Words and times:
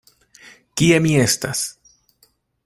Kie 0.81 0.97
mi 1.07 1.13
estas? 1.25 1.63